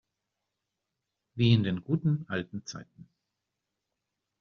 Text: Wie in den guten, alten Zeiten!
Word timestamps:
Wie 1.35 1.53
in 1.53 1.61
den 1.61 1.83
guten, 1.83 2.25
alten 2.27 2.65
Zeiten! 2.65 3.07